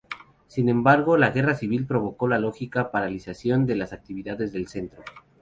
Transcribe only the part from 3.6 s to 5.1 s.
de las actividades del Centro.